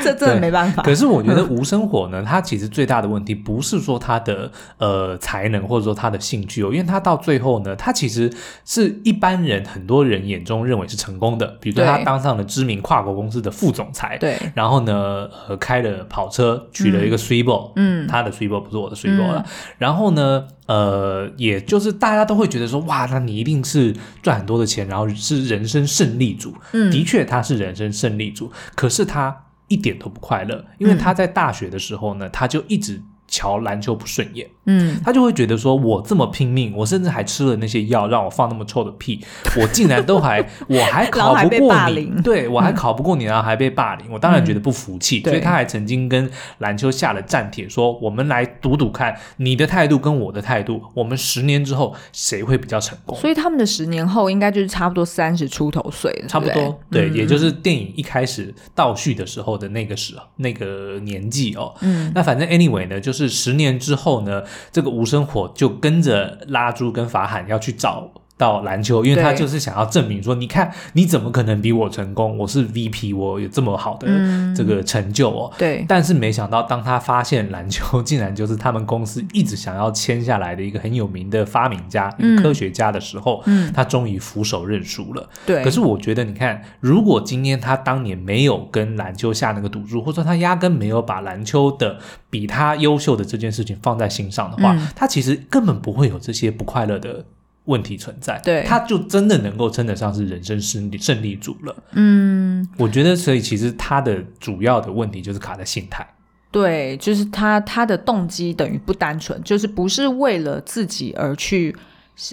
[0.05, 0.83] 这真的没办法。
[0.83, 8.33] 可是我觉得 无生火呢，他其实最大的问题不是说他的呃才能或者说他的兴趣哦，因为他到最后呢，他其实
[8.65, 14.37] 是一般人很多人眼中认为是成功的，比如说他当上了知名跨国公司的副总裁，对。
[14.55, 19.45] 然后呢，呃，开了跑车，娶了一个 Swebo，嗯，他的 Swebo 不是我的 Swebo 了。
[19.47, 26.55] 嗯、然后呢，呃，也就是大家都会觉得说，哇，那你一定是赚很多的钱，然后是人生胜利组。
[26.73, 33.03] 嗯，的确他是人生胜利组，可是他一点都不快乐，因为他在大学的时候呢，他就一直。
[33.31, 39.25] 瞧篮球不顺眼，嗯，他就会觉得说，我这么拼命，我甚至还吃了那些药，让我放那么臭的屁，
[39.57, 53.17] 我竟然都还， 我还考不过你，对，我还考不过你，然后还被霸凌，我当然觉得不服气，所以他还曾经跟篮球下了战帖，说我们来赌赌看，你的态度跟我的态度，我们十年之后谁会比较成功？
[53.17, 63.20] 所以他们的十年后应该就是差不多三十出头岁了，差不多，对，也就是电影一开始倒叙的时候的那个时候那个年纪哦，嗯，那反正 anyway 呢，就是。
[63.21, 68.11] 是十年之后呢，这个无生火就跟着拉珠跟法罕要去找。
[68.41, 72.39] 到篮球，因为他就是想要证明说，你看你怎么可能比我成功？
[72.39, 74.09] 我是 VP，我有这么好的
[74.57, 75.53] 这个成就哦。
[75.59, 75.85] 对。
[75.87, 85.29] 但是没想到，当他发现篮球 竟然就是他们公司一直想要签下来的一个很有名的发明家、一个科学家的时候，他终于俯首认输了。
[85.45, 85.63] 对。
[85.63, 91.99] 可是我觉得，你看，如果今天他当年没有跟篮球下那个赌注，或者说他压根没有把篮球的
[92.31, 97.27] 比他优秀的这件事情放在心上的话，他其实根本不会有这些不快乐的。
[97.71, 101.77] 问题存在，对，他就真的能够称得上是人生胜利胜利组了。
[101.93, 106.07] 嗯，我觉得，所以其实他的主要的问题就是卡在心态。
[106.51, 111.75] 对，就是他他的动机等于不单纯，就是不是为了自己而去。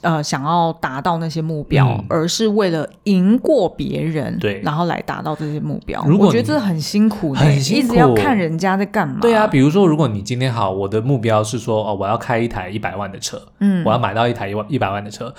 [0.01, 6.03] 呃，想要达到那些目标，嗯、而是为了赢过别人，对，然后来达到这些目标。
[6.05, 9.19] 如果我觉得这很辛苦，很辛苦，一直要看人家在干嘛。
[9.21, 15.33] 对啊，比如说，如果你今天好，我的目标是说，哦，我要开一台一百万的车，嗯，我要买到一台一万一百万的车。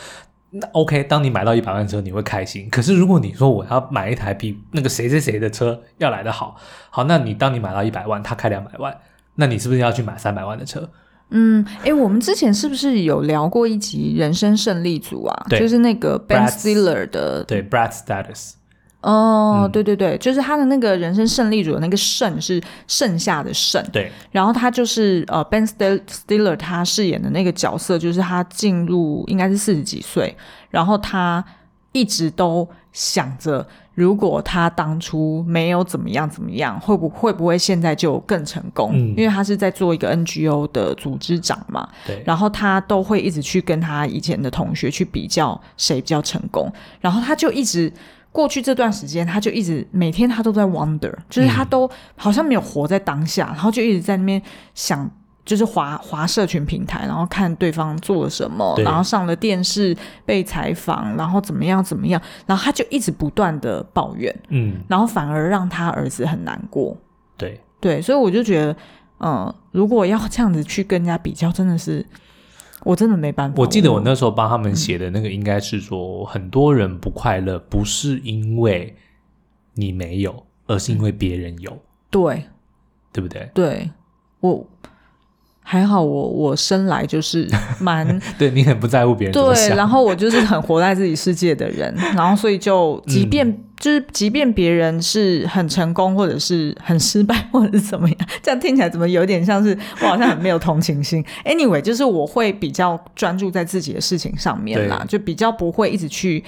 [0.50, 2.68] 那 OK，当你买到一百万的车，你会开心。
[2.70, 6.56] 可是如果你说我要买一台比那个谁谁谁的车要来的好，
[6.88, 8.96] 好，那你当你买到一百万，他开两百万，
[9.34, 10.88] 那你是不是要去买三百万的车？
[11.30, 15.46] 嗯，哎，我们之前是不是有聊过一集《人生胜利组》啊？
[15.48, 18.52] 对就是那个 Ben Stiller 的，对 Brad Status。
[19.00, 23.80] 哦，嗯、对对对，就是他的那个人生胜利组的那个胜是剩下的胜。
[23.92, 30.36] 对，然后他就是呃，Ben Stiller 他饰演的那个角色，就是他进入应该是四十几岁，
[30.70, 31.44] 然后他
[31.92, 33.64] 一直都想着，
[33.98, 38.92] 如果他当初没有怎么样怎么样，会不会不会现在就更成功？
[38.94, 41.88] 嗯，因为他是在做一个 NGO 的组织长嘛。
[42.06, 47.92] 对，然后他都会一直去跟他以前的同学去比较谁比较成功，然后他就一直。
[48.30, 54.40] 过去这段时间，他就一直每天他都在 wonder，就是他都好像没有活在当下，嗯、然后就一直在那边
[54.74, 55.10] 想，
[55.48, 59.96] 就是划划社群平台，然后看对方做了什么，然后上了电视
[60.26, 66.94] 被采访，然后怎么样怎么样，然后他就一直不断的抱怨，嗯，然后反而让他儿子很难过，
[67.38, 68.76] 对对，所以我就觉得，
[69.20, 72.04] 嗯，如果要这样子去跟人家比较，真的是。
[72.84, 73.56] 我真的没办法。
[73.58, 78.94] 我记得我那时候帮他们写的那个，应该是说，很多人不快乐，不是因为
[79.74, 81.76] 你没有，而是因为别人有。
[82.08, 82.44] 对，
[83.12, 83.50] 对不对？
[83.52, 83.90] 对，
[84.38, 84.64] 我。
[85.70, 87.46] 还好我我生来就是
[87.78, 101.22] 蛮对你很不在乎别人对，然后我就是很活在自己世界的人， 然后所以就即便、嗯、就是即便别人是很成功或者是很失败或者是怎么样，这样听起来怎么有点像是我好像很没有同情心。
[101.44, 106.42] Anyway，就是我会比较专注在自己的事情上面啦，就比较不会一直去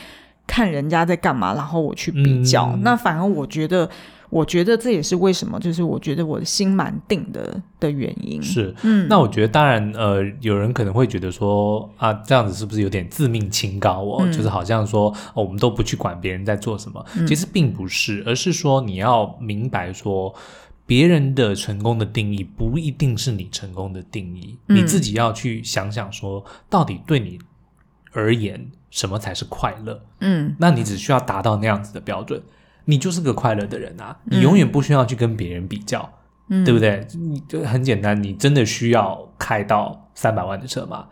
[0.47, 2.71] 看人家在干嘛，然后我去比较。
[2.73, 3.91] 嗯、那反而我觉得。
[4.31, 8.41] 我觉得这也是为什么，就是我觉得我的心蛮定的的原因。
[8.41, 14.19] 是，嗯，那我觉得当然，呃，有人可能会觉得说啊，这样子是不是有点自命清高哦？
[14.21, 20.33] 嗯、就是好像说、哦、我们都不去管别人在做什么，嗯、其实并不是，而是说你要明白说，
[20.87, 27.37] 别人的成功的定义不一定是你成功的定义，嗯、你自己要去想想说，到底对你
[28.13, 30.01] 而言什么才是快乐？
[30.21, 32.41] 嗯，那你只需要达到那样子的标准。
[32.85, 34.17] 你就是个快乐的人啊！
[34.25, 36.09] 你永远不需要去跟别人比较，
[36.49, 37.07] 嗯、对不对？
[37.15, 41.07] 你就很简单，你真的需要开到三百万的车吗？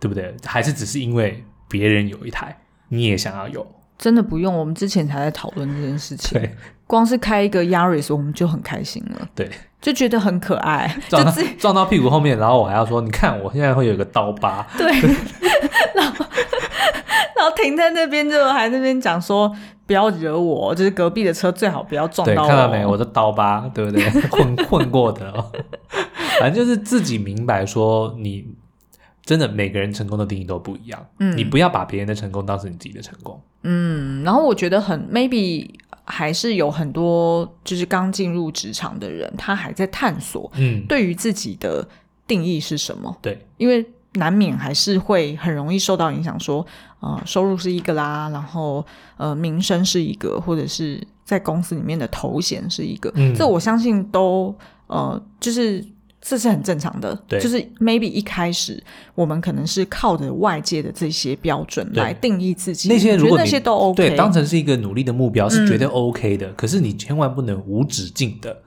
[0.00, 0.34] 对不对？
[0.44, 2.56] 还是只是因为别人有一台，
[2.88, 3.66] 你也想要有？
[3.98, 4.56] 真的不用。
[4.56, 6.40] 我们之前才在讨论这件事情。
[6.40, 6.54] 对，
[6.86, 9.28] 光是开一个 Yaris，我们就很开心了。
[9.34, 10.96] 对，就觉得很可爱。
[11.10, 14.86] 撞撞到屁股后面，然后我还要说：“你看，我现在会有一个刀疤。”对，
[15.96, 16.24] 然后
[17.36, 19.52] 然后停在那边，就还在那边讲说。
[19.88, 22.46] 不要惹我，就是隔壁的车最好不要撞到我。
[22.46, 24.04] 对，看到没，我的刀疤，对不对？
[24.30, 25.32] 混混过的，
[26.38, 28.46] 反正就是自己明白说，你
[29.24, 31.06] 真的每个人成功的定义都不一样。
[31.20, 33.40] 嗯，你不要把别人的成功当成你自己的成功。
[33.62, 35.70] 嗯，然后我觉得很 maybe
[36.04, 41.88] 还是有很多就是刚进入职场的人，他还在探索，嗯，对于自己的
[42.26, 43.16] 定义是什么？
[43.22, 43.86] 对，因为。
[44.14, 46.66] 难免还是会很容易受到影响，说，
[47.00, 48.84] 呃，收入是一个啦，然后
[49.16, 54.54] 呃，名声是一个，或者是在公司里面的头衔是一个，嗯，这我相信都
[54.86, 55.84] 呃，就是
[56.20, 58.82] 这是很正常的，对，就是 maybe 一开始
[59.14, 68.62] 我们可能是靠着外界的这些标准来定义自己，那些如果那些都 OK，对，当成是一个努力的目标是绝对 OK 的，嗯，可是你千万不能无止境的。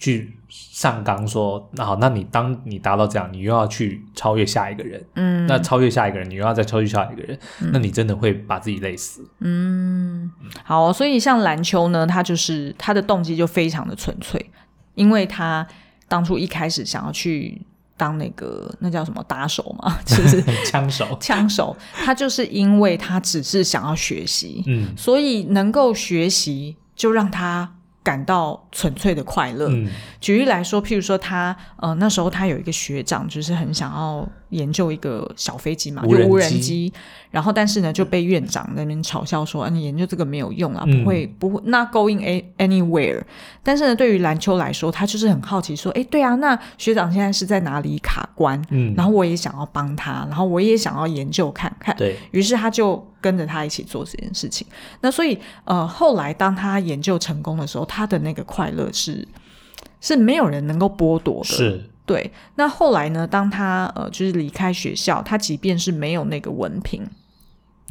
[0.00, 9.28] 去上纲说，那好，那你当你达到这样，你又要去超越下一个人，嗯，那超越下一个人，你又要再超越下一个人，嗯、那你真的会把自己累死。
[9.40, 10.30] 嗯，
[10.64, 14.50] 好，所以像蓝丘呢，他就是他的动机就非常的纯粹，
[14.94, 15.66] 因为他
[16.08, 17.60] 当初一开始想要去
[17.96, 27.74] 当那个那叫什么打手嘛， 就是 枪手，枪手，他就是因为他只是想要学习，嗯，所以能够学习就让他。
[28.02, 29.68] 感到纯粹的快乐。
[29.70, 29.88] 嗯、
[30.20, 36.92] 举例来说，譬如说他呃那时候他有一个学长，就是很想要研究一个小飞机嘛，就无人机。
[37.30, 43.20] 然后但是呢就被院长那边嘲笑说：“啊，你研究这个没有用啊，不会、嗯、不会，not going anywhere。”
[43.62, 48.60] 但是呢，对于篮球来说，他就是很好奇说：“哎，对啊，那学长现在是在哪里卡关？
[48.70, 51.94] 嗯，然后我也想要帮他，然后我也想要研究看看。
[51.96, 54.66] 对，于是他就。”跟着他一起做这件事情，
[55.00, 59.26] 那所以呃，后来当他研究成功的时候，他的那个快乐是
[60.00, 61.44] 是没有人能够剥夺的。
[61.44, 62.30] 是，对。
[62.54, 63.26] 那后来呢？
[63.26, 67.04] 当他呃，就是离开学校，他即便是没有那个文凭，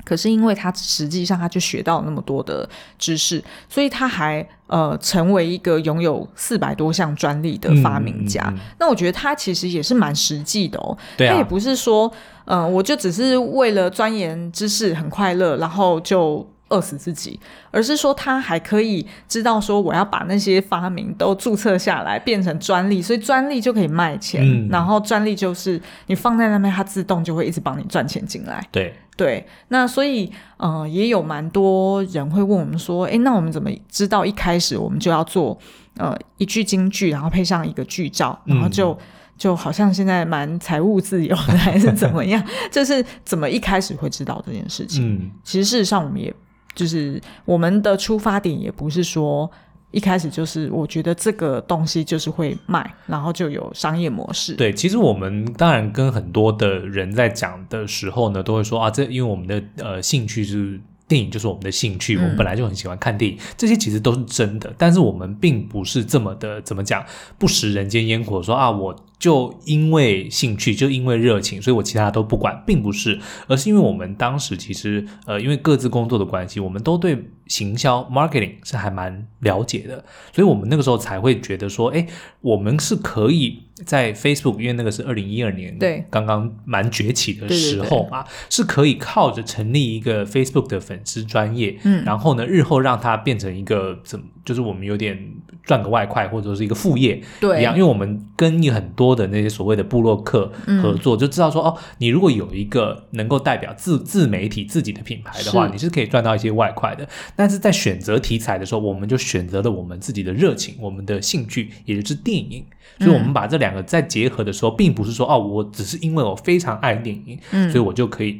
[0.08, 8.42] 可是因为他实际上他就学到了那么多的知识，所以他还呃成为一个拥有四百多项专利的发明家。
[8.48, 10.98] 嗯嗯嗯、那我觉得他其实也是蛮实际的哦。
[11.18, 12.10] 他也不是说。
[12.50, 17.40] 嗯，我就只是为了钻研知识很快乐，然后就饿死自己，
[17.72, 28.66] 而是说他还可以知道说我要把那些发明都注册下来变成专利，所以专利就可以卖钱，嗯、然后专利就是你放在那边，它自动就会一直帮你赚钱进来。
[28.72, 35.58] 对对，那所以呃也有蛮多人会问我们说，诶，那我们怎么知道一开始我们就要做
[35.98, 38.92] 呃一句京剧，然后配上一个剧照，然后就。
[38.92, 38.98] 嗯
[39.38, 42.44] 就好像现在蛮财务自由的， 还是怎么样？
[42.72, 45.14] 就是怎么一开始会知道这件事情？
[45.14, 46.34] 嗯，其实事实上，我们也
[46.78, 49.52] 就是我们的出发点也不是说
[49.92, 54.54] 一开始就是我觉得这个东西就是会卖，然后就有商业模式。
[54.54, 60.80] 对，其实我们当然跟很多的人在讲的时候呢，都会说啊，这因为我们的呃兴趣是。
[61.10, 64.74] 电影就是我们的兴趣，我们本来就很喜欢看电影，嗯、这些其实都是真的。
[64.78, 67.02] 但是我们并不是这么的怎么讲，
[67.38, 80.04] 不食人间烟火说，说啊，我就因为兴趣，就因为热情，所以我其他都不管，并不是，而是因为我们当时其实呃，因为各自工作的关系，我们都对行销 marketing 是还蛮了解的，
[80.34, 82.06] 所以我们那个时候才会觉得说，哎，
[82.42, 83.64] 我们是可以。
[83.86, 95.16] 在 Facebook，因为那个是二零一二年，对，刚刚蛮崛起的时候嘛，对对对，是可以靠着成立一个 Facebook 的粉丝专业，嗯，然后呢，日后让它变成一个怎么，就是我们有点
[95.64, 100.52] 赚个外快，或者是一个副业，对，一样，因为我们跟你很多的那些所谓的部落客
[100.82, 105.72] 合作，嗯、就知道说，哦，你如果有一个能够代表自自媒体自己的品牌的话，是。
[105.72, 107.08] 你是可以赚到一些外快的。
[107.36, 112.66] 但是在选择题材的时候，我们就选择了我们自己的热情，我们的兴趣，也就是电影，
[113.00, 113.68] 所以我们把这两。
[113.68, 118.40] 个再结合的时候，并不是说哦，我只是因为我非常爱电影，嗯，所以我就可以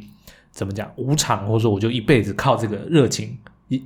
[0.52, 3.38] 怎么讲无偿，或者说我就一辈子靠这个热情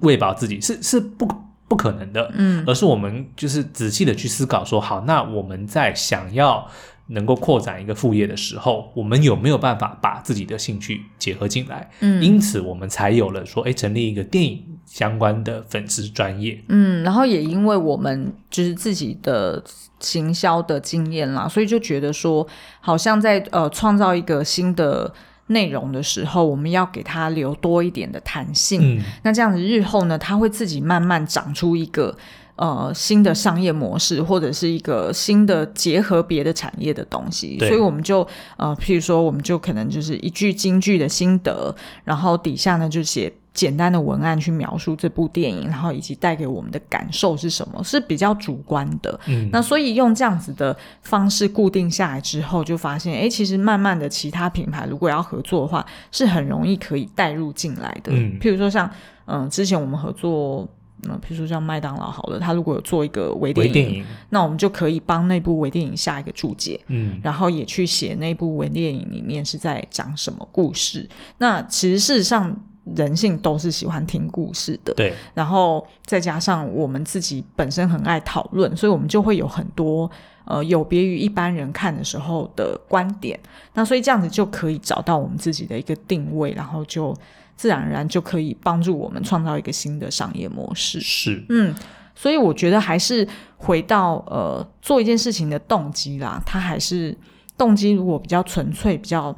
[0.02, 1.28] 喂饱自己，是是不
[1.72, 6.68] 不可能的，嗯，而是我们就是仔细的去思考说，好，那我们在想要
[7.08, 11.90] 能够扩展一个副业的时候，我们有没有办法把自己的兴趣结合进来？
[12.02, 19.64] 嗯，因此我们才有了说，哎，成立一个电影相关的粉丝专业，嗯，然后也因为我们就是自己的。
[20.04, 22.48] 行销的经验啦，所以就觉得说，
[22.80, 25.14] 好像在呃创造一个新的
[25.52, 28.98] 内容的时候，我们要给它留多一点的弹性。
[28.98, 32.18] 嗯，那这样子日后呢，它会自己慢慢长出一个
[32.62, 37.58] 呃新的商业模式，或者是一个新的结合别的产业的东西。
[37.60, 38.26] 所以我们就
[38.58, 43.34] 呃，譬如说，我们就可能就是一句京剧的心得，然后底下呢就写。
[43.54, 49.20] 简单的文案去描述这部电影，然后以及带给我们的感受是什么，是比较主观的。
[49.28, 58.14] 嗯，那所以用这样子的方式固定下来之后，就发现，哎，其实慢慢的其他品牌如果要合作的话，是很容易可以带入进来的。
[58.14, 58.90] 嗯，譬如说像，
[59.26, 60.66] 嗯、呃，之前我们合作，
[61.04, 71.10] 嗯、呃，譬如说像麦当劳好了，他如果有做一个微电影，电影那我们就可以帮那部微电影下一个注解，嗯，然后也去写那部微电影里面是在讲什么故事。
[71.38, 72.56] 那其实事实上。
[72.96, 75.14] 人性都是喜欢听故事的，对。
[75.34, 80.10] 然后再加上我们自己本身很爱讨论，所以我们就会有很多
[80.46, 83.40] 呃有别于一般人看的时候的观点。
[83.74, 87.16] 那所以这样子就可以找到我们自己的一个定位，然后就
[87.56, 91.00] 自然而然就可以帮助我们创造一个新的商业模式。
[91.00, 91.74] 是，嗯。
[92.14, 93.28] 所以我觉得还是
[93.58, 97.18] 回到呃做一件事情的动机啦，它还是
[97.58, 99.36] 动机如果比较纯粹，比较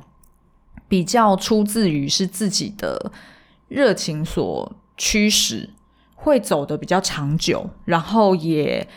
[0.87, 3.11] 比较出自于是自己的。
[3.73, 5.67] 热情所驱使，
[6.13, 8.87] 会走的比较长久，然后也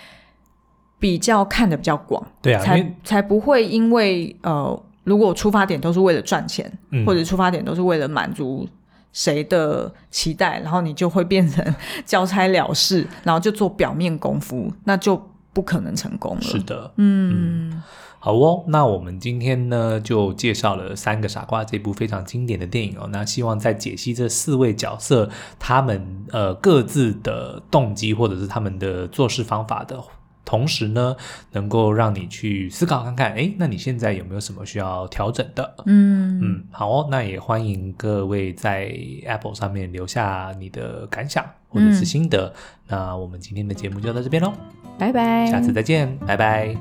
[0.99, 8.69] 比较看的比较广，对啊，才才不会因为呃，如果出发点都是为了赚钱，嗯、或者出发点都是为了满足
[9.13, 11.65] 谁的期待，然后你就会变成
[12.05, 15.17] 交差了事，然后就做表面功夫，那就
[15.57, 16.43] 不可能成功了。
[16.43, 17.71] 是的，嗯。
[17.71, 17.83] 嗯
[18.19, 23.09] 好哦，那我们今天呢就介绍了《三个傻瓜》这部非常经典的电影哦。
[23.13, 25.31] 那希望在解析这四位角色
[25.61, 30.03] 他们呃各自的动机或者是他们的做事方法的
[30.45, 31.15] 同时呢，
[31.53, 35.75] 能够让你去思考看看，哎，那你现在有没有什么需要调整的？
[35.87, 38.93] 嗯嗯，好哦，那也欢迎各位在
[39.25, 42.49] Apple 上面留下你的感想或者是心得。
[42.49, 42.53] 嗯、
[42.89, 44.53] 那我们今天的节目就到这边喽，
[44.99, 45.47] 拜拜。
[45.47, 46.75] 下次再见拜拜。